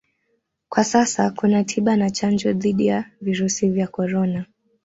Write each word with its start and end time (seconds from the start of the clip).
Kwa 0.69 0.83
sasa 0.83 1.29
kuna 1.31 1.63
tiba 1.63 1.95
na 1.95 2.09
chanjo 2.09 2.53
dhidi 2.53 2.85
ya 2.87 3.05
virusi 3.21 3.69
vya 3.69 3.87
Corona 3.87 4.45